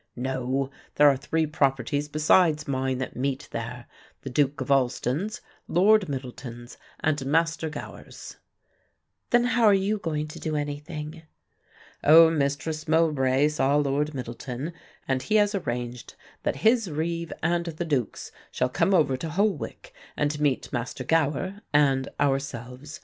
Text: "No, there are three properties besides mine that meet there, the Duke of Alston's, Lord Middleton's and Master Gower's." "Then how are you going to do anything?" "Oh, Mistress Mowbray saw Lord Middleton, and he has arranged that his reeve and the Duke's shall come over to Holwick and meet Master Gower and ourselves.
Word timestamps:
"No, 0.15 0.71
there 0.95 1.09
are 1.09 1.15
three 1.15 1.45
properties 1.45 2.07
besides 2.07 2.67
mine 2.67 2.97
that 2.97 3.15
meet 3.15 3.47
there, 3.51 3.85
the 4.23 4.31
Duke 4.31 4.59
of 4.59 4.71
Alston's, 4.71 5.41
Lord 5.67 6.09
Middleton's 6.09 6.79
and 7.01 7.23
Master 7.27 7.69
Gower's." 7.69 8.37
"Then 9.29 9.43
how 9.43 9.65
are 9.65 9.75
you 9.75 9.99
going 9.99 10.27
to 10.29 10.39
do 10.39 10.55
anything?" 10.55 11.21
"Oh, 12.03 12.31
Mistress 12.31 12.87
Mowbray 12.87 13.47
saw 13.49 13.75
Lord 13.75 14.15
Middleton, 14.15 14.73
and 15.07 15.21
he 15.21 15.35
has 15.35 15.53
arranged 15.53 16.15
that 16.41 16.55
his 16.65 16.89
reeve 16.89 17.31
and 17.43 17.65
the 17.67 17.85
Duke's 17.85 18.31
shall 18.49 18.69
come 18.69 18.95
over 18.95 19.15
to 19.17 19.29
Holwick 19.29 19.93
and 20.17 20.39
meet 20.39 20.73
Master 20.73 21.03
Gower 21.03 21.61
and 21.71 22.09
ourselves. 22.19 22.99